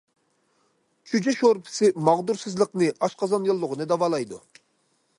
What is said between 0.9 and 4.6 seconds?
چۈجە شورپىسى ماغدۇرسىزلىقنى، ئاشقازان ياللۇغىنى داۋالايدۇ.